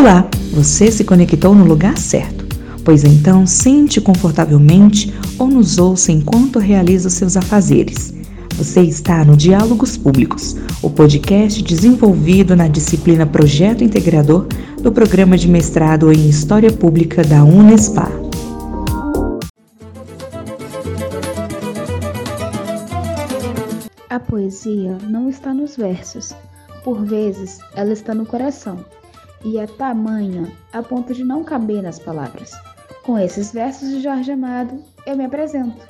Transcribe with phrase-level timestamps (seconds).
[0.00, 2.46] Olá, você se conectou no lugar certo.
[2.82, 8.14] Pois então, sente confortavelmente ou nos ouça enquanto realiza os seus afazeres.
[8.56, 14.46] Você está no Diálogos Públicos, o podcast desenvolvido na disciplina Projeto Integrador
[14.80, 18.10] do Programa de Mestrado em História Pública da Unespar.
[24.08, 26.34] A poesia não está nos versos.
[26.82, 28.78] Por vezes, ela está no coração
[29.44, 32.52] e é tamanha a ponto de não caber nas palavras.
[33.02, 35.88] Com esses versos de Jorge Amado, eu me apresento.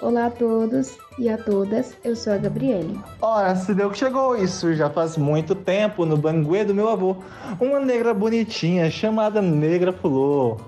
[0.00, 3.00] Olá a todos e a todas, eu sou a Gabriele.
[3.20, 7.16] Ora, se deu que chegou isso, já faz muito tempo no banguê do meu avô.
[7.58, 10.58] Uma negra bonitinha chamada Negra Fulô.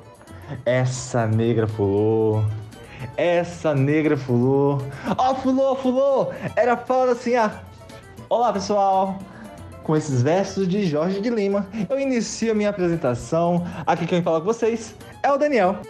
[0.65, 2.42] Essa negra Fulô.
[3.16, 4.79] Essa negra Fulô.
[5.16, 6.29] Ó, oh, Fulô, Fulô!
[6.56, 7.60] Era fala assim, ah.
[8.30, 9.18] Olá, pessoal!
[9.88, 13.66] Com esses versos de Jorge de Lima, eu inicio a minha apresentação.
[13.86, 15.80] Aqui quem fala com vocês é o Daniel.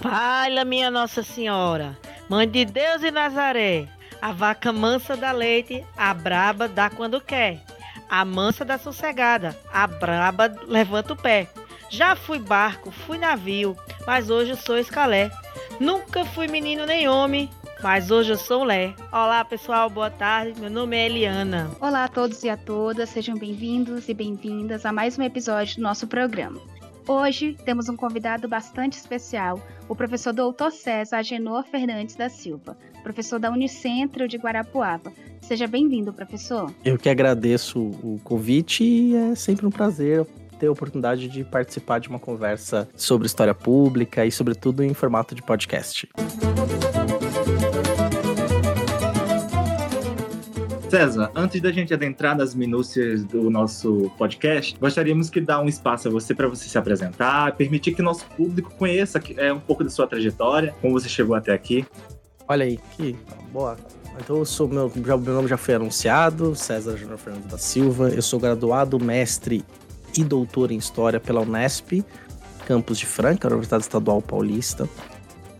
[0.00, 3.88] Palha, minha Nossa Senhora, Mãe de Deus e Nazaré,
[4.22, 7.60] a vaca mansa dá leite, a braba dá quando quer.
[8.08, 11.48] A mansa dá sossegada, a braba levanta o pé.
[11.90, 15.32] Já fui barco, fui navio, mas hoje sou escalé.
[15.80, 17.50] Nunca fui menino nem homem,
[17.82, 18.94] mas hoje eu sou Lé.
[19.12, 20.60] Olá pessoal, boa tarde.
[20.60, 21.70] Meu nome é Eliana.
[21.80, 25.82] Olá a todos e a todas, sejam bem-vindos e bem-vindas a mais um episódio do
[25.82, 26.60] nosso programa.
[27.08, 30.70] Hoje temos um convidado bastante especial, o professor Dr.
[30.72, 35.12] César Agenor Fernandes da Silva, professor da Unicentro de Guarapuava.
[35.40, 36.72] Seja bem-vindo, professor.
[36.84, 40.26] Eu que agradeço o convite e é sempre um prazer
[40.58, 45.34] ter a oportunidade de participar de uma conversa sobre história pública e, sobretudo, em formato
[45.34, 46.08] de podcast.
[50.96, 56.08] César, antes da gente adentrar nas minúcias do nosso podcast, gostaríamos que dar um espaço
[56.08, 59.90] a você para você se apresentar, permitir que nosso público conheça é, um pouco da
[59.90, 61.84] sua trajetória, como você chegou até aqui.
[62.48, 63.14] Olha aí, que
[63.52, 63.76] boa.
[64.18, 68.08] Então, eu sou meu, já, meu nome já foi anunciado, César Júnior Fernando da Silva.
[68.08, 69.62] Eu sou graduado, mestre
[70.16, 72.02] e doutor em História pela Unesp,
[72.64, 74.88] campus de Franca, Universidade Estadual Paulista.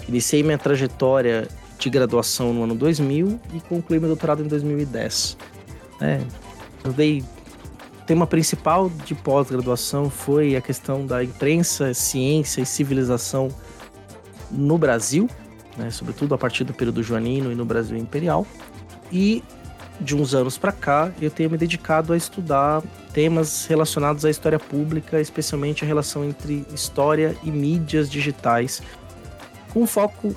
[0.08, 1.46] Iniciei minha trajetória
[1.78, 5.36] de graduação no ano 2000 e concluí meu doutorado em 2010.
[6.00, 6.20] É,
[6.84, 7.22] eu dei
[8.00, 13.48] o tema principal de pós-graduação foi a questão da imprensa, ciência e civilização
[14.50, 15.28] no Brasil,
[15.76, 18.46] né, sobretudo a partir do período joanino e no Brasil imperial.
[19.10, 19.42] E
[20.00, 22.82] de uns anos para cá, eu tenho me dedicado a estudar
[23.12, 28.82] temas relacionados à história pública, especialmente a relação entre história e mídias digitais,
[29.72, 30.34] com foco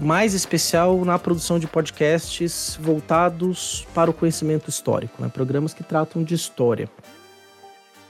[0.00, 5.28] mais especial na produção de podcasts voltados para o conhecimento histórico, né?
[5.28, 6.88] programas que tratam de história.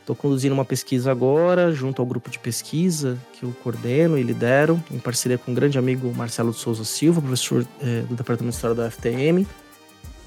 [0.01, 4.83] Estou conduzindo uma pesquisa agora, junto ao grupo de pesquisa que eu coordeno e lidero,
[4.91, 8.57] em parceria com um grande amigo Marcelo de Souza Silva, professor eh, do Departamento de
[8.57, 9.47] História da UFTM,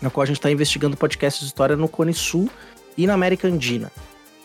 [0.02, 2.50] na qual a gente está investigando podcasts de história no Cone Sul
[2.98, 3.92] e na América Andina.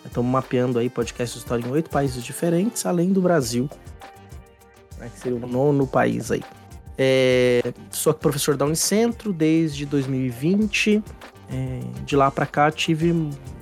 [0.04, 3.68] Estamos mapeando aí podcasts de história em oito países diferentes, além do Brasil,
[4.98, 6.42] né, que seria o nono país aí.
[7.00, 11.02] É, sou professor da Unicentro desde 2020.
[11.50, 13.14] É, de lá para cá tive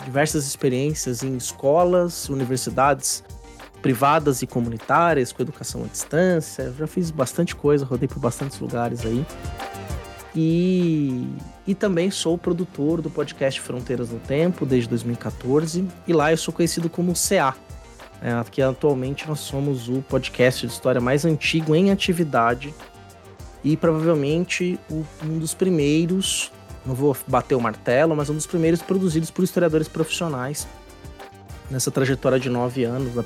[0.04, 3.22] diversas experiências em escolas, universidades
[3.82, 6.72] privadas e comunitárias, com educação à distância.
[6.76, 9.25] Já fiz bastante coisa, rodei por bastantes lugares aí.
[10.34, 11.28] E,
[11.66, 15.86] e também sou produtor do podcast Fronteiras no Tempo desde 2014.
[16.06, 17.54] E lá eu sou conhecido como CA.
[18.22, 22.75] É, que atualmente nós somos o podcast de história mais antigo em atividade
[23.66, 24.78] e provavelmente
[25.25, 26.53] um dos primeiros,
[26.87, 30.69] não vou bater o martelo, mas um dos primeiros produzidos por historiadores profissionais
[31.69, 33.25] nessa trajetória de nove anos, né,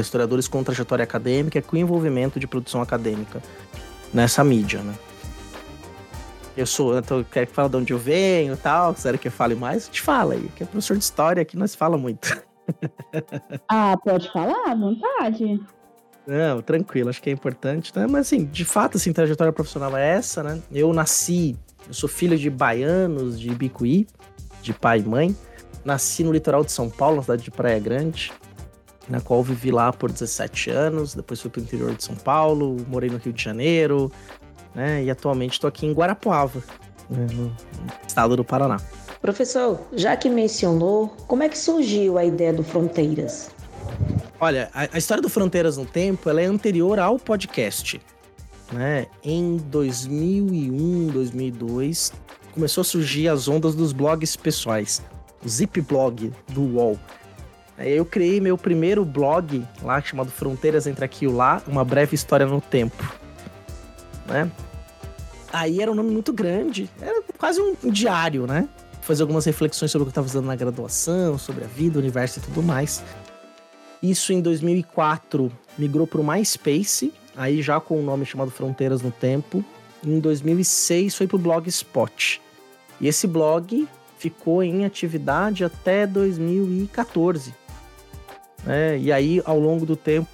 [0.00, 3.42] historiadores com trajetória acadêmica, com envolvimento de produção acadêmica
[4.14, 4.94] nessa mídia, né?
[6.56, 9.32] Eu sou, então, quer que fale de onde eu venho e tal, sério que eu
[9.32, 9.90] fale mais?
[9.90, 12.34] Te fala aí, que é professor de história aqui, nós fala muito.
[13.68, 15.60] Ah, pode falar, à vontade.
[16.30, 18.06] Não, tranquilo, acho que é importante, né?
[18.06, 20.60] Mas assim, de fato, assim, trajetória profissional é essa, né?
[20.72, 21.56] Eu nasci,
[21.88, 24.06] eu sou filho de baianos de Ibicuí,
[24.62, 25.36] de pai e mãe.
[25.84, 28.32] Nasci no litoral de São Paulo, na cidade de Praia Grande,
[29.08, 31.16] na qual vivi lá por 17 anos.
[31.16, 34.12] Depois fui para o interior de São Paulo, morei no Rio de Janeiro,
[34.72, 35.02] né?
[35.02, 36.62] E atualmente estou aqui em Guarapuava,
[37.10, 37.26] né?
[37.34, 37.52] no
[38.06, 38.76] estado do Paraná.
[39.20, 43.50] Professor, já que mencionou, como é que surgiu a ideia do Fronteiras?
[44.40, 48.00] Olha, a, a, história do Fronteiras no Tempo ela é anterior ao podcast.
[48.72, 49.06] Né?
[49.22, 52.12] Em 2001, 2002,
[52.54, 55.02] começou a surgir as ondas dos blogs pessoais.
[55.44, 56.98] O Zip Blog do UOL.
[57.78, 62.46] Eu criei meu primeiro blog lá, chamado Fronteiras Entre Aqui e Lá, Uma Breve História
[62.46, 63.14] no Tempo.
[64.26, 64.50] Né?
[65.52, 68.68] Aí era um nome muito grande, era quase um diário, né?
[69.00, 72.00] Fazer algumas reflexões sobre o que eu estava fazendo na graduação, sobre a vida, o
[72.00, 73.02] universo e tudo mais.
[74.02, 79.02] Isso em 2004 migrou para o MySpace, aí já com o um nome chamado Fronteiras
[79.02, 79.64] no Tempo.
[80.04, 82.40] Em 2006 foi para o Blogspot.
[83.00, 83.86] E esse blog
[84.18, 87.54] ficou em atividade até 2014.
[88.66, 90.28] É, e aí, ao longo do tempo,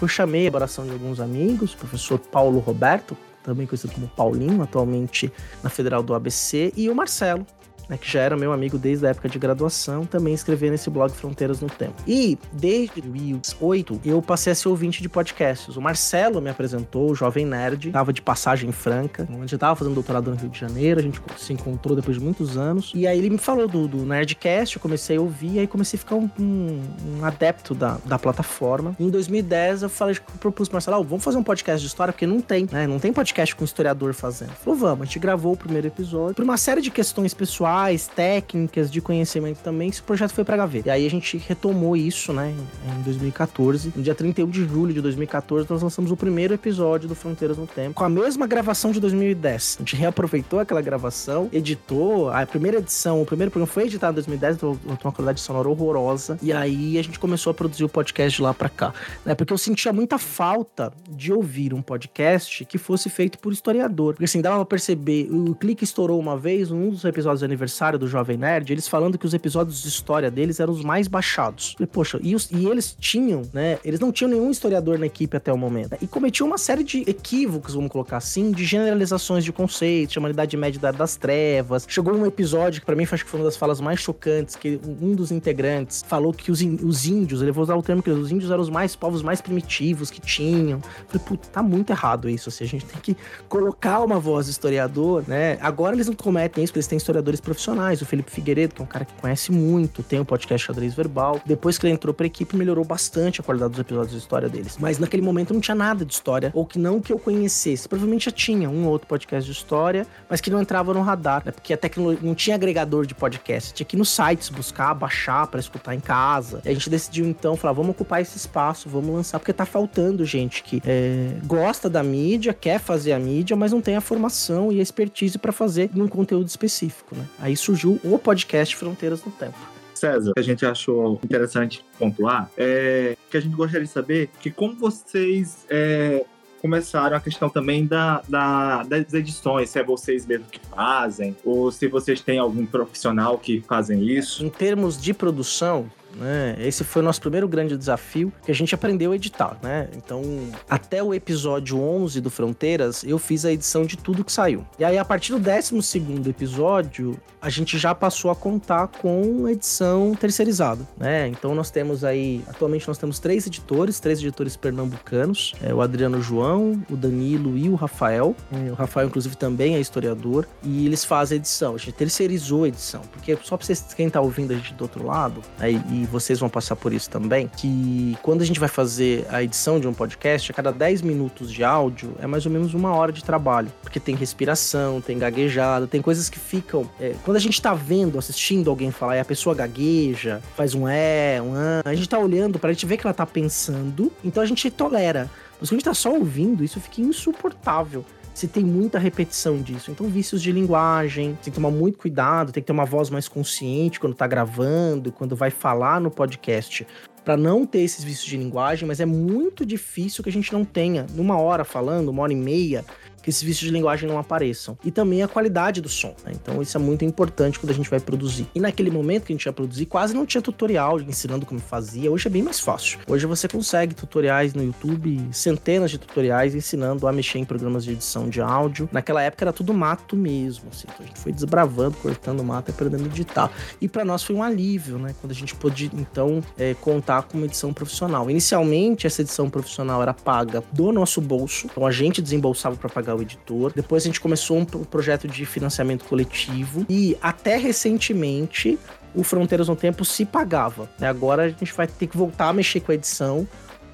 [0.00, 4.62] eu chamei a oração de alguns amigos, o professor Paulo Roberto, também conhecido como Paulinho,
[4.62, 5.30] atualmente
[5.62, 7.46] na Federal do ABC, e o Marcelo,
[7.90, 11.10] né, que já era meu amigo desde a época de graduação, também escrevia nesse blog
[11.10, 11.94] Fronteiras no Tempo.
[12.06, 15.76] E desde 2008 eu passei a ser ouvinte de podcasts.
[15.76, 19.94] O Marcelo me apresentou, o Jovem Nerd, estava de passagem franca, onde eu estava fazendo
[19.94, 22.92] doutorado no Rio de Janeiro, a gente se encontrou depois de muitos anos.
[22.94, 26.00] E aí ele me falou do, do Nerdcast, eu comecei a ouvir, aí comecei a
[26.00, 26.80] ficar um, um,
[27.18, 28.94] um adepto da, da plataforma.
[29.00, 32.12] Em 2010 eu falei, eu propus pro Marcelo, oh, vamos fazer um podcast de história,
[32.12, 32.86] porque não tem, né?
[32.86, 34.50] Não tem podcast com historiador fazendo.
[34.50, 36.34] Ele falou, vamos, a gente gravou o primeiro episódio.
[36.34, 37.79] Por uma série de questões pessoais,
[38.14, 40.88] técnicas, de conhecimento também, esse projeto foi pra gaveta.
[40.88, 42.54] E aí a gente retomou isso, né,
[42.98, 43.92] em 2014.
[43.96, 47.66] No dia 31 de julho de 2014, nós lançamos o primeiro episódio do Fronteiras no
[47.66, 49.76] Tempo, com a mesma gravação de 2010.
[49.78, 54.16] A gente reaproveitou aquela gravação, editou, a primeira edição, o primeiro programa foi editado em
[54.16, 58.36] 2010, então uma qualidade sonora horrorosa, e aí a gente começou a produzir o podcast
[58.36, 58.92] de lá pra cá,
[59.24, 64.14] né, porque eu sentia muita falta de ouvir um podcast que fosse feito por historiador,
[64.14, 67.98] porque assim, dava pra perceber, o clique estourou uma vez, um dos episódios de aniversário
[67.98, 71.76] do Jovem Nerd, eles falando que os episódios de história deles eram os mais baixados.
[71.92, 73.78] Poxa, e, os, e eles tinham, né?
[73.84, 75.96] Eles não tinham nenhum historiador na equipe até o momento.
[76.00, 80.56] E cometiam uma série de equívocos, vamos colocar assim, de generalizações de conceitos, chama Idade
[80.56, 81.84] Média das Trevas.
[81.88, 84.80] Chegou um episódio que para mim acho que foi uma das falas mais chocantes, que
[85.00, 88.30] um dos integrantes falou que os, os índios, ele vou usar o termo que os
[88.30, 90.80] índios eram os mais povos mais primitivos que tinham.
[91.08, 93.16] Falei, puta, tá muito errado isso, assim, a gente tem que
[93.48, 95.58] colocar uma voz historiador, né?
[95.60, 98.00] Agora eles não cometem isso, porque eles têm historiadores profissionais.
[98.00, 101.40] O Felipe Figueiredo, que é um cara que conhece muito, tem um podcast xadrez verbal.
[101.44, 104.76] Depois que ele entrou pra equipe, melhorou bastante a qualidade dos episódios de história deles.
[104.78, 107.88] Mas naquele momento não tinha nada de história, ou que não que eu conhecesse.
[107.88, 111.42] Provavelmente já tinha um ou outro podcast de história, mas que não entrava no radar,
[111.44, 111.50] né?
[111.50, 113.74] Porque a tecnologia não tinha agregador de podcast.
[113.74, 116.62] Tinha que ir nos sites buscar, baixar para escutar em casa.
[116.64, 120.24] E a gente decidiu então falar: vamos ocupar esse espaço, vamos lançar, porque tá faltando
[120.24, 124.70] gente que é, gosta da mídia, quer fazer a mídia, mas não tem a formação
[124.70, 127.24] e a expertise para fazer num conteúdo específico, né?
[127.40, 129.58] Aí surgiu o podcast Fronteiras no Tempo.
[129.94, 134.50] César, que a gente achou interessante pontuar, é que a gente gostaria de saber que
[134.50, 136.24] como vocês é,
[136.60, 141.70] começaram a questão também da, da, das edições, se é vocês mesmos que fazem, ou
[141.70, 144.44] se vocês têm algum profissional que fazem isso.
[144.44, 146.56] Em termos de produção, né?
[146.58, 149.88] Esse foi o nosso primeiro grande desafio que a gente aprendeu a editar, né?
[149.96, 150.22] Então,
[150.68, 154.64] até o episódio 11 do Fronteiras, eu fiz a edição de tudo que saiu.
[154.78, 160.14] E aí, a partir do 12 episódio, a gente já passou a contar com edição
[160.14, 161.28] terceirizada, né?
[161.28, 166.20] Então, nós temos aí, atualmente nós temos três editores, três editores pernambucanos, é, o Adriano
[166.20, 168.34] João, o Danilo e o Rafael.
[168.52, 171.74] É, o Rafael, inclusive, também é historiador, e eles fazem a edição.
[171.74, 174.82] A gente terceirizou a edição, porque só pra vocês, quem tá ouvindo a gente do
[174.82, 178.68] outro lado, aí, e vocês vão passar por isso também, que quando a gente vai
[178.68, 182.52] fazer a edição de um podcast, a cada 10 minutos de áudio é mais ou
[182.52, 183.70] menos uma hora de trabalho.
[183.82, 186.88] Porque tem respiração, tem gaguejada, tem coisas que ficam.
[186.98, 190.88] É, quando a gente tá vendo, assistindo alguém falar e a pessoa gagueja, faz um
[190.88, 194.42] é, um an, a gente tá olhando pra gente ver que ela tá pensando, então
[194.42, 195.30] a gente tolera.
[195.60, 198.04] Mas quando a gente tá só ouvindo, isso fica insuportável
[198.34, 199.90] se tem muita repetição disso.
[199.90, 203.28] Então, vícios de linguagem, tem que tomar muito cuidado, tem que ter uma voz mais
[203.28, 206.86] consciente quando tá gravando, quando vai falar no podcast,
[207.24, 210.64] para não ter esses vícios de linguagem, mas é muito difícil que a gente não
[210.64, 212.84] tenha, numa hora falando, uma hora e meia,
[213.22, 214.76] que esses vícios de linguagem não apareçam.
[214.84, 216.14] E também a qualidade do som.
[216.24, 216.32] Né?
[216.34, 218.46] Então isso é muito importante quando a gente vai produzir.
[218.54, 222.10] E naquele momento que a gente ia produzir, quase não tinha tutorial ensinando como fazia.
[222.10, 222.98] Hoje é bem mais fácil.
[223.06, 227.92] Hoje você consegue tutoriais no YouTube, centenas de tutoriais ensinando a mexer em programas de
[227.92, 228.88] edição de áudio.
[228.92, 230.68] Naquela época era tudo mato mesmo.
[230.70, 230.86] Assim.
[230.92, 233.50] Então a gente foi desbravando, cortando mato e aprendendo a editar.
[233.80, 235.14] E para nós foi um alívio, né?
[235.20, 238.30] Quando a gente pôde, então, é, contar com uma edição profissional.
[238.30, 241.66] Inicialmente, essa edição profissional era paga do nosso bolso.
[241.70, 243.72] Então a gente desembolsava para pagar pagar o editor.
[243.74, 248.78] Depois a gente começou um projeto de financiamento coletivo e até recentemente
[249.14, 250.88] o Fronteiras no Tempo se pagava.
[250.98, 251.08] Né?
[251.08, 253.46] Agora a gente vai ter que voltar a mexer com a edição,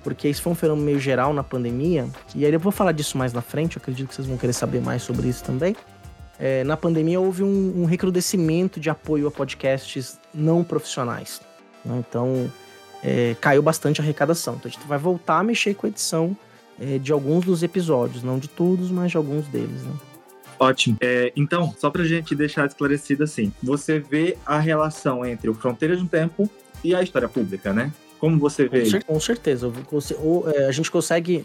[0.04, 2.06] porque isso foi um fenômeno meio geral na pandemia.
[2.34, 4.52] E aí eu vou falar disso mais na frente, eu acredito que vocês vão querer
[4.52, 5.74] saber mais sobre isso também.
[6.38, 11.40] É, na pandemia houve um, um recrudescimento de apoio a podcasts não profissionais.
[11.82, 12.04] Né?
[12.06, 12.52] Então,
[13.02, 14.56] é, caiu bastante a arrecadação.
[14.56, 16.36] Então a gente vai voltar a mexer com a edição
[16.80, 19.92] é, de alguns dos episódios, não de todos, mas de alguns deles, né?
[20.58, 20.96] Ótimo.
[21.00, 26.00] É, então, só pra gente deixar esclarecido assim, você vê a relação entre o Fronteiras
[26.00, 26.50] no Tempo
[26.82, 27.92] e a história pública, né?
[28.18, 28.82] Como você vê?
[29.02, 29.72] Com, certeza.
[30.54, 31.44] É, a gente consegue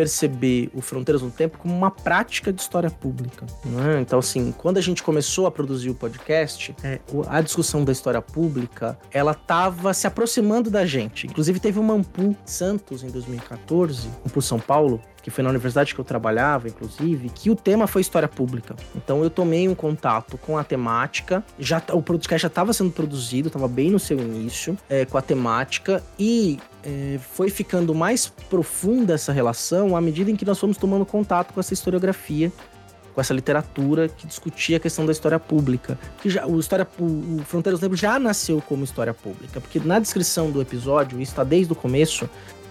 [0.00, 3.44] perceber o Fronteiras no Tempo como uma prática de história pública.
[3.64, 4.00] Né?
[4.00, 8.22] Então, assim, quando a gente começou a produzir o podcast, é, a discussão da história
[8.22, 11.26] pública, ela estava se aproximando da gente.
[11.26, 16.00] Inclusive, teve o Mampu Santos, em 2014, por São Paulo, que foi na universidade que
[16.00, 18.74] eu trabalhava, inclusive, que o tema foi história pública.
[18.94, 23.48] Então eu tomei um contato com a temática, já o podcast já estava sendo produzido,
[23.48, 29.14] estava bem no seu início, é, com a temática e é, foi ficando mais profunda
[29.14, 32.52] essa relação à medida em que nós fomos tomando contato com essa historiografia,
[33.14, 35.98] com essa literatura que discutia a questão da história pública.
[36.22, 39.78] Que já, o, história, o, o Fronteiras do Tempo já nasceu como história pública, porque
[39.80, 42.28] na descrição do episódio, isso está desde o começo,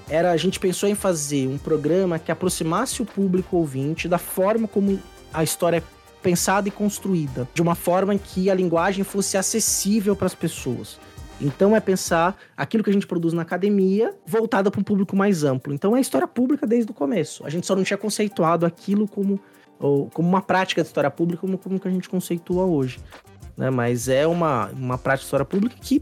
[0.10, 4.68] era a gente pensou em fazer um programa que aproximasse o público ouvinte da forma
[4.68, 5.00] como
[5.34, 5.84] a história é
[6.22, 11.00] pensada e construída, de uma forma em que a linguagem fosse acessível para as pessoas.
[11.40, 15.44] Então é pensar aquilo que a gente produz na academia voltada para um público mais
[15.44, 15.74] amplo.
[15.74, 17.46] Então é história pública desde o começo.
[17.46, 19.40] A gente só não tinha conceituado aquilo como,
[19.78, 23.00] como uma prática de história pública como, como que a gente conceitua hoje.
[23.56, 23.70] Né?
[23.70, 26.02] Mas é uma, uma prática de história pública que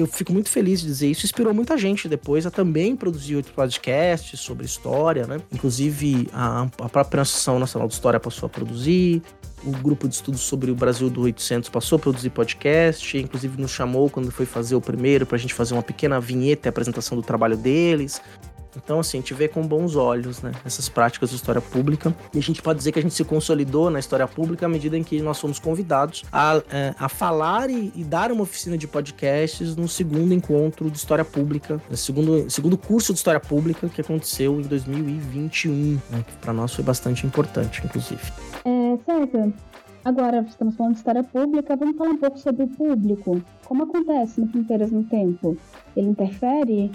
[0.00, 1.24] eu fico muito feliz de dizer isso.
[1.24, 5.40] Inspirou muita gente depois a também produzir outros podcasts sobre história, né?
[5.52, 9.22] Inclusive, a, a própria Associação Nacional de História passou a produzir.
[9.62, 13.70] O grupo de estudos sobre o Brasil do 800 passou a produzir podcast, inclusive nos
[13.70, 17.14] chamou quando foi fazer o primeiro para a gente fazer uma pequena vinheta e apresentação
[17.14, 18.22] do trabalho deles.
[18.76, 22.14] Então, assim, a gente vê com bons olhos, né, essas práticas de história pública.
[22.32, 24.96] E a gente pode dizer que a gente se consolidou na história pública à medida
[24.96, 28.86] em que nós fomos convidados a, é, a falar e, e, dar uma oficina de
[28.86, 34.60] podcasts no segundo encontro de história pública, segundo, segundo curso de história pública que aconteceu
[34.60, 38.20] em 2021, né, que para nós foi bastante importante, inclusive.
[38.64, 39.52] É, César,
[40.02, 43.42] Agora estamos falando de história pública, vamos falar um pouco sobre o público.
[43.66, 45.58] Como acontece no Fronteiras no Tempo?
[45.94, 46.90] Ele interfere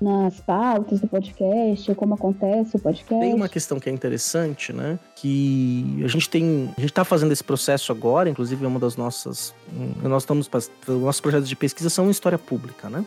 [0.00, 3.20] nas pautas do podcast, como acontece o podcast.
[3.20, 4.98] Tem uma questão que é interessante, né?
[5.16, 6.70] Que a gente tem.
[6.76, 9.54] A gente está fazendo esse processo agora, inclusive é uma das nossas.
[10.02, 10.50] Nós estamos.
[10.88, 13.04] Nossos projetos de pesquisa são história pública, né?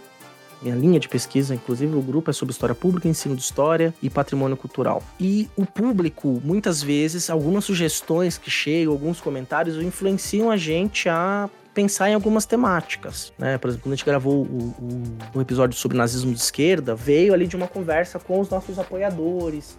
[0.62, 4.10] Minha linha de pesquisa, inclusive, o grupo é sobre história pública, ensino de história e
[4.10, 5.04] patrimônio cultural.
[5.20, 11.48] E o público, muitas vezes, algumas sugestões que chegam, alguns comentários, influenciam a gente a
[11.78, 13.60] pensar em algumas temáticas, né?
[13.60, 17.36] Por exemplo, quando a gente gravou o, o, o episódio sobre nazismo de esquerda, veio
[17.36, 19.78] ali de uma conversa com os nossos apoiadores,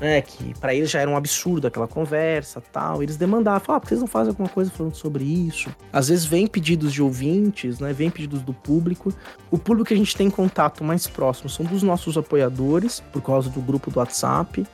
[0.00, 3.02] né, que para eles já era um absurdo aquela conversa, tal.
[3.02, 5.68] Eles demandavam, falavam, ah, que vocês não fazem alguma coisa falando sobre isso?
[5.92, 9.12] Às vezes vem pedidos de ouvintes, né, vem pedidos do público.
[9.50, 13.50] O público que a gente tem contato mais próximo são dos nossos apoiadores, por causa
[13.50, 14.64] do grupo do WhatsApp.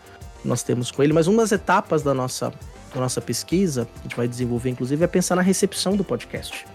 [0.44, 2.52] Nós temos com ele, mas uma das etapas da nossa
[2.94, 6.66] da nossa pesquisa, que a gente vai desenvolver inclusive, é pensar na recepção do podcast.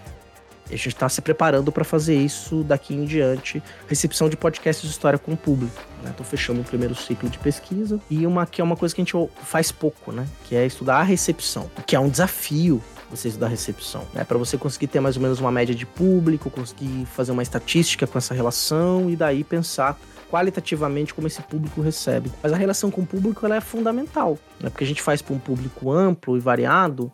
[0.69, 4.83] E a gente está se preparando para fazer isso daqui em diante, recepção de podcasts
[4.83, 5.81] de história com o público.
[5.97, 6.29] Estou né?
[6.29, 9.29] fechando o primeiro ciclo de pesquisa e uma que é uma coisa que a gente
[9.43, 10.25] faz pouco, né?
[10.45, 14.23] Que é estudar a recepção, que é um desafio você estudar recepção, né?
[14.23, 18.07] Para você conseguir ter mais ou menos uma média de público, conseguir fazer uma estatística
[18.07, 19.99] com essa relação e daí pensar
[20.33, 22.31] qualitativamente como esse público recebe.
[22.41, 24.67] Mas a relação com o público ela é fundamental, né?
[24.67, 27.11] porque a gente faz para um público amplo e variado.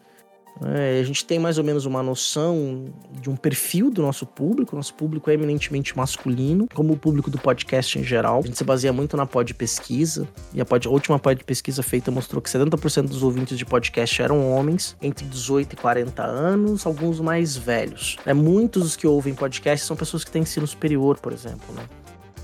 [0.62, 1.02] Né?
[1.02, 2.86] A gente tem mais ou menos uma noção
[3.20, 4.74] de um perfil do nosso público.
[4.74, 8.40] Nosso público é eminentemente masculino, como o público do podcast em geral.
[8.40, 10.26] A gente se baseia muito na pod pesquisa.
[10.54, 14.22] E a, pod, a última pod pesquisa feita mostrou que 70% dos ouvintes de podcast
[14.22, 18.16] eram homens, entre 18 e 40 anos, alguns mais velhos.
[18.26, 21.76] É, muitos dos que ouvem podcast são pessoas que têm ensino superior, por exemplo.
[21.76, 21.84] Né?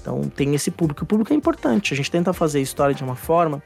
[0.05, 1.03] Então tem esse público.
[1.03, 1.91] O público é importante.
[1.91, 3.61] A gente tenta fazer história de uma forma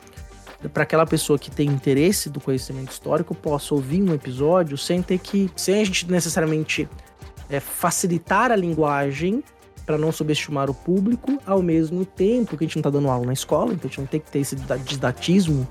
[0.74, 5.19] para aquela pessoa que tem interesse do conhecimento histórico possa ouvir um episódio sem ter
[5.19, 6.88] que, sem a gente necessariamente
[7.50, 9.43] é, facilitar a linguagem
[9.86, 13.25] para não subestimar o público, ao mesmo tempo que a gente não está dando aula
[13.25, 14.55] na escola, então a gente não tem que ter esse
[14.86, 15.67] didatismo,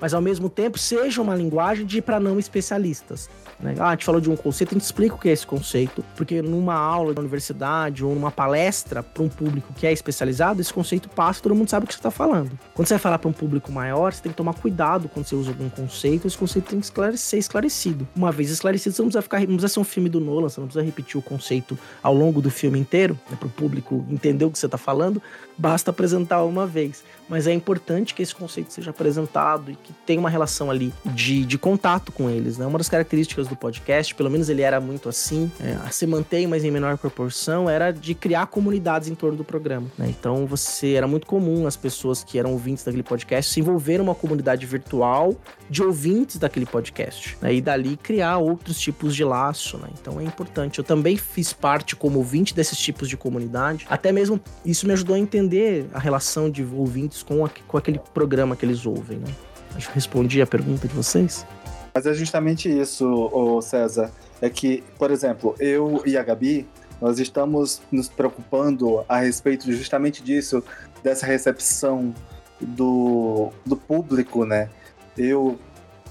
[0.00, 3.28] mas ao mesmo tempo seja uma linguagem de para não especialistas.
[3.60, 3.74] Né?
[3.78, 6.04] Ah, a gente falou de um conceito, a gente explica o que é esse conceito,
[6.16, 10.72] porque numa aula da universidade ou numa palestra para um público que é especializado, esse
[10.72, 12.58] conceito passa todo mundo sabe o que você está falando.
[12.74, 15.34] Quando você vai falar para um público maior, você tem que tomar cuidado quando você
[15.34, 18.06] usa algum conceito, esse conceito tem que ser esclarecido.
[18.14, 20.60] Uma vez esclarecido, você não precisa ficar, não precisa ser um filme do Nolan, você
[20.60, 24.44] não precisa repetir o conceito ao longo do filme inteiro, né, para o público entender
[24.44, 25.20] o que você está falando,
[25.58, 27.02] basta apresentar uma vez.
[27.28, 31.44] Mas é importante que esse conceito seja apresentado e que tenha uma relação ali de,
[31.44, 32.56] de contato com eles.
[32.56, 32.64] Né?
[32.64, 36.64] Uma das características do podcast, pelo menos ele era muito assim, é, se mantém, mas
[36.64, 39.88] em menor proporção, era de criar comunidades em torno do programa.
[39.98, 40.06] Né?
[40.08, 44.14] Então você era muito comum as pessoas que eram ouvintes daquele podcast se envolver numa
[44.14, 45.36] comunidade virtual
[45.68, 47.36] de ouvintes daquele podcast.
[47.42, 47.56] Né?
[47.56, 49.76] E dali criar outros tipos de laço.
[49.76, 49.88] Né?
[50.00, 50.78] Então é importante.
[50.78, 53.86] Eu também fiz parte como ouvinte desses tipos de comunidade.
[53.90, 55.47] Até mesmo isso me ajudou a entender
[55.92, 59.34] a relação de ouvintes com, a, com aquele programa que eles ouvem, né?
[59.74, 61.46] Acho que respondi a pergunta de vocês.
[61.94, 64.10] Mas é justamente isso, César.
[64.40, 66.66] É que, por exemplo, eu e a Gabi,
[67.00, 70.62] nós estamos nos preocupando a respeito justamente disso,
[71.02, 72.14] dessa recepção
[72.60, 74.68] do, do público, né?
[75.16, 75.58] Eu,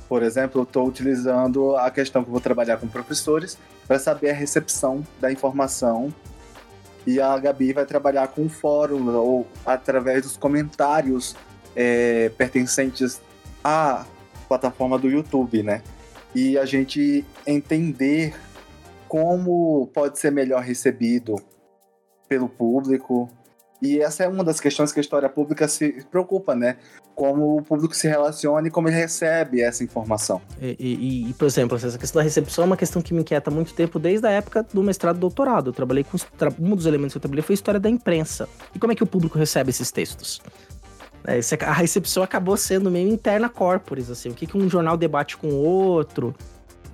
[0.07, 5.05] por exemplo, estou utilizando a questão que vou trabalhar com professores para saber a recepção
[5.19, 6.13] da informação
[7.07, 11.37] e a Gabi vai trabalhar com fórum ou através dos comentários
[11.73, 13.21] é, pertencentes
[13.63, 14.05] à
[14.49, 15.81] plataforma do YouTube, né?
[16.35, 18.35] E a gente entender
[19.07, 21.37] como pode ser melhor recebido
[22.27, 23.29] pelo público.
[23.81, 26.77] E essa é uma das questões que a história pública se preocupa, né?
[27.17, 30.39] como o público se relaciona e como ele recebe essa informação.
[30.61, 33.49] E, e, e, por exemplo, essa questão da recepção é uma questão que me inquieta
[33.49, 35.71] há muito tempo, desde a época do mestrado e doutorado.
[35.71, 36.15] Eu trabalhei com.
[36.59, 38.47] Um dos elementos que eu trabalhei foi a história da imprensa.
[38.75, 40.39] E como é que o público recebe esses textos?
[41.25, 45.37] É, a recepção acabou sendo meio interna corporis, assim, o que, que um jornal debate
[45.37, 46.35] com o outro,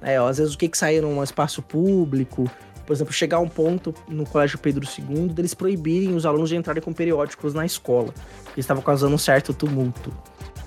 [0.01, 2.49] é, às vezes o que, que sai num espaço público,
[2.85, 6.55] por exemplo, chegar a um ponto no Colégio Pedro II deles proibirem os alunos de
[6.55, 8.13] entrarem com periódicos na escola.
[8.47, 10.13] Eles estavam causando um certo tumulto.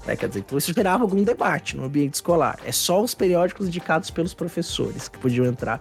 [0.07, 2.59] É, quer dizer, então isso gerava algum debate no ambiente escolar.
[2.65, 5.81] É só os periódicos indicados pelos professores que podiam entrar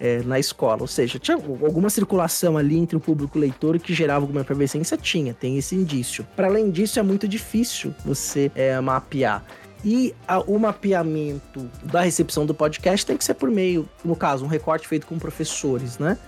[0.00, 0.80] é, na escola.
[0.80, 4.96] Ou seja, tinha alguma circulação ali entre o público leitor que gerava alguma efervescência?
[4.96, 6.26] Tinha, tem esse indício.
[6.34, 9.44] Para além disso, é muito difícil você é, mapear.
[9.84, 14.44] E a, o mapeamento da recepção do podcast tem que ser por meio, no caso,
[14.44, 16.18] um recorte feito com professores, né?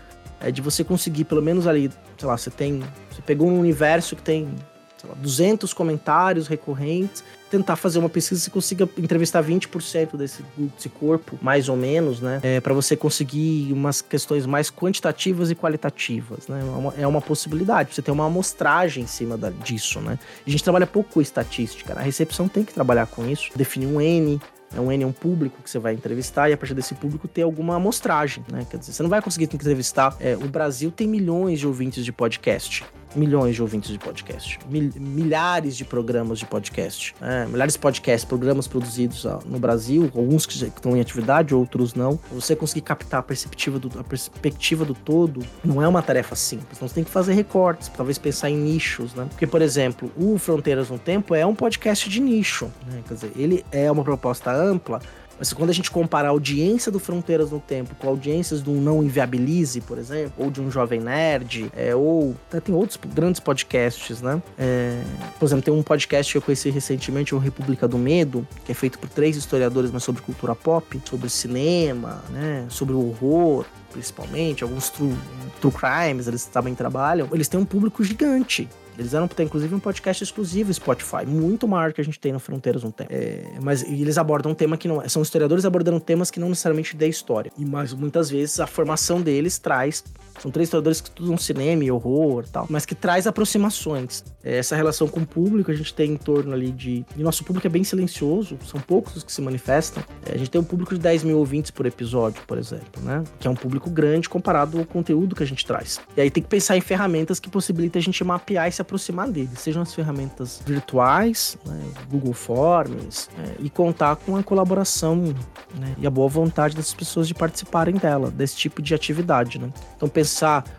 [0.40, 2.82] É de você conseguir, pelo menos ali, sei lá, você tem.
[3.10, 4.48] Você pegou um universo que tem
[4.96, 10.88] sei lá, 200 comentários recorrentes, tentar fazer uma pesquisa que consiga entrevistar 20% desse, desse
[10.88, 12.40] corpo, mais ou menos, né?
[12.42, 16.60] É, para você conseguir umas questões mais quantitativas e qualitativas, né?
[16.60, 20.18] É uma, é uma possibilidade, você ter uma amostragem em cima da, disso, né?
[20.46, 22.00] A gente trabalha pouco com estatística, né?
[22.00, 24.40] a recepção tem que trabalhar com isso, definir um N,
[24.74, 27.26] é um N é um público que você vai entrevistar e a partir desse público
[27.26, 28.66] ter alguma amostragem, né?
[28.68, 30.14] Quer dizer, você não vai conseguir entrevistar.
[30.20, 32.84] É, o Brasil tem milhões de ouvintes de podcast
[33.14, 37.46] milhões de ouvintes de podcast, mil, milhares de programas de podcast, né?
[37.46, 42.18] milhares de podcasts, programas produzidos no Brasil, alguns que estão em atividade, outros não.
[42.32, 46.76] Você conseguir captar a perspectiva do, a perspectiva do todo não é uma tarefa simples.
[46.76, 49.26] Então você tem que fazer recortes, talvez pensar em nichos, né?
[49.30, 53.02] Porque, por exemplo, o Fronteiras no Tempo é um podcast de nicho, né?
[53.06, 55.00] Quer dizer, ele é uma proposta ampla,
[55.38, 59.02] mas quando a gente compara a audiência do Fronteiras no Tempo com audiências do Não
[59.02, 64.42] Inviabilize, por exemplo, ou de um Jovem Nerd, é, ou tem outros grandes podcasts, né?
[64.58, 65.00] É,
[65.38, 68.74] por exemplo, tem um podcast que eu conheci recentemente, o República do Medo, que é
[68.74, 72.66] feito por três historiadores, mas sobre cultura pop, sobre cinema, né?
[72.68, 75.14] Sobre o horror principalmente, alguns true,
[75.60, 78.68] true crimes, eles também trabalham, eles têm um público gigante.
[78.98, 82.40] Eles eram ter, inclusive, um podcast exclusivo Spotify, muito maior que a gente tem no
[82.40, 83.12] Fronteiras um tempo.
[83.12, 85.00] É, mas eles abordam um tema que não.
[85.00, 87.52] É, são historiadores abordando temas que não necessariamente da história.
[87.56, 90.02] E mas muitas vezes a formação deles traz
[90.38, 94.24] são três historiadores que estudam cinema e horror tal, mas que traz aproximações.
[94.42, 97.04] É, essa relação com o público, a gente tem em torno ali de.
[97.16, 100.02] E nosso público é bem silencioso, são poucos os que se manifestam.
[100.26, 103.24] É, a gente tem um público de 10 mil ouvintes por episódio, por exemplo, né?
[103.38, 106.00] Que é um público grande comparado ao conteúdo que a gente traz.
[106.16, 109.28] E aí tem que pensar em ferramentas que possibilitem a gente mapear e se aproximar
[109.30, 111.80] deles, sejam as ferramentas virtuais, né?
[112.10, 115.34] Google Forms, é, e contar com a colaboração
[115.74, 115.94] né?
[115.98, 119.70] e a boa vontade das pessoas de participarem dela, desse tipo de atividade, né?
[119.96, 120.27] Então, pensar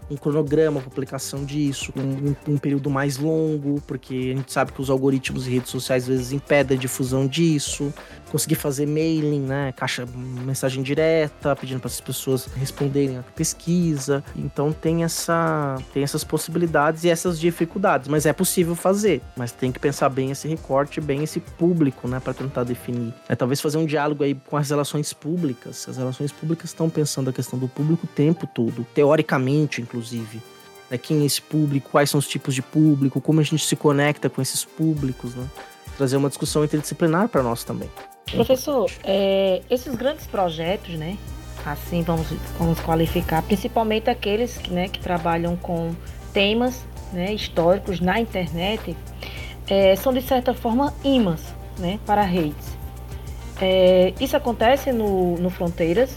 [0.09, 4.89] um cronograma, publicação disso, um, um, período mais longo, porque a gente sabe que os
[4.89, 7.93] algoritmos e redes sociais às vezes impedem a difusão disso,
[8.31, 10.07] conseguir fazer mailing, né, caixa,
[10.45, 14.23] mensagem direta, pedindo para as pessoas responderem a pesquisa.
[14.35, 19.71] Então tem essa tem essas possibilidades e essas dificuldades, mas é possível fazer, mas tem
[19.71, 23.13] que pensar bem esse recorte, bem esse público, né, para tentar definir.
[23.27, 25.87] É talvez fazer um diálogo aí com as relações públicas.
[25.87, 29.38] As relações públicas estão pensando a questão do público o tempo todo, teoricamente,
[29.81, 30.41] inclusive
[30.89, 33.75] né, quem é esse público, quais são os tipos de público, como a gente se
[33.75, 35.45] conecta com esses públicos, né?
[35.97, 37.89] Trazer uma discussão interdisciplinar para nós também.
[38.31, 41.17] Professor, é, esses grandes projetos, né?
[41.65, 45.93] Assim vamos, vamos qualificar, principalmente aqueles né, que trabalham com
[46.31, 48.95] temas né, históricos na internet
[49.67, 51.41] é, são de certa forma imãs
[51.77, 52.77] né, para hates.
[53.61, 56.15] É, isso acontece no, no Fronteiras?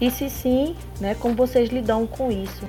[0.00, 2.66] E se sim, né, como vocês lidam com isso?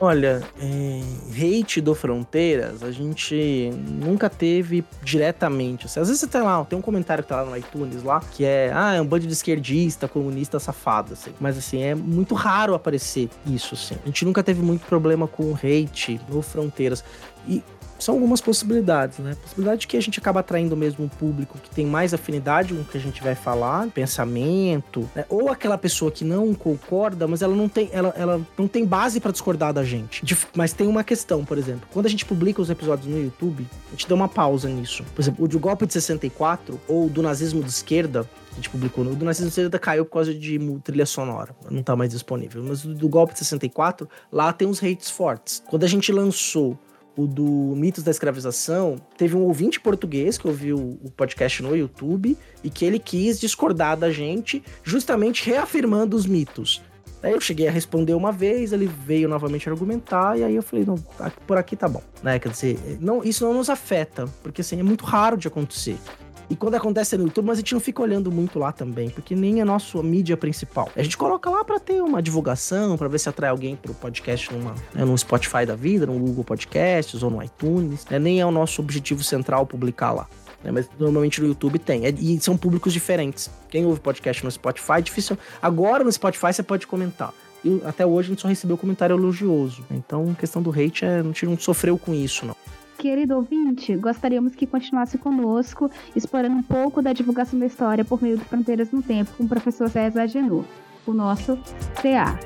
[0.00, 5.86] Olha, é, hate do Fronteiras, a gente nunca teve diretamente.
[5.86, 8.20] Assim, às vezes você tem lá, tem um comentário que tá lá no iTunes lá,
[8.20, 11.30] que é, ah, é um bando de esquerdista, comunista safado, assim.
[11.38, 13.94] Mas assim, é muito raro aparecer isso, assim.
[14.02, 17.04] A gente nunca teve muito problema com hate no Fronteiras.
[17.46, 17.62] E
[17.98, 19.34] são algumas possibilidades, né?
[19.40, 22.80] Possibilidade de que a gente acaba atraindo mesmo um público que tem mais afinidade com
[22.80, 25.24] o que a gente vai falar, pensamento, né?
[25.28, 29.20] ou aquela pessoa que não concorda, mas ela não tem, ela, ela não tem base
[29.20, 30.24] para discordar da gente.
[30.54, 33.90] Mas tem uma questão, por exemplo, quando a gente publica os episódios no YouTube, a
[33.90, 35.04] gente dá uma pausa nisso.
[35.14, 39.02] Por exemplo, o de golpe de 64 ou do nazismo de esquerda, a gente publicou
[39.02, 42.62] no do Nascido Esquerda caiu por causa de trilha sonora, não tá mais disponível.
[42.62, 45.62] Mas do, do golpe de 64, lá tem uns hates fortes.
[45.66, 46.78] Quando a gente lançou
[47.16, 52.36] o do Mitos da Escravização, teve um ouvinte português que ouviu o podcast no YouTube
[52.62, 56.82] e que ele quis discordar da gente, justamente reafirmando os mitos.
[57.22, 60.84] Daí eu cheguei a responder uma vez, ele veio novamente argumentar, e aí eu falei,
[60.84, 60.96] não,
[61.46, 62.38] por aqui tá bom, né?
[62.38, 65.96] Quer dizer, não, isso não nos afeta, porque assim, é muito raro de acontecer.
[66.48, 69.34] E quando acontece no YouTube, mas a gente não fica olhando muito lá também, porque
[69.34, 70.90] nem é nossa mídia principal.
[70.94, 74.52] A gente coloca lá para ter uma divulgação, para ver se atrai alguém pro podcast
[74.52, 78.04] numa, né, no Spotify da vida, no Google Podcasts ou no iTunes.
[78.06, 78.18] Né?
[78.18, 80.26] Nem é o nosso objetivo central publicar lá.
[80.62, 80.70] Né?
[80.70, 82.06] Mas normalmente no YouTube tem.
[82.06, 83.50] É, e são públicos diferentes.
[83.68, 85.38] Quem ouve podcast no Spotify, é difícil.
[85.60, 87.32] Agora no Spotify você pode comentar.
[87.64, 89.84] E até hoje a gente só recebeu comentário elogioso.
[89.90, 92.56] Então, questão do hate, é, a gente não sofreu com isso, não.
[93.04, 98.38] Querido ouvinte, gostaríamos que continuasse conosco, explorando um pouco da divulgação da história por meio
[98.38, 100.64] do Fronteiras no Tempo com o professor César Genô,
[101.06, 101.58] o nosso
[102.00, 102.38] CA.